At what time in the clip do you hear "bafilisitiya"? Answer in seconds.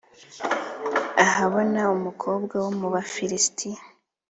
2.93-3.81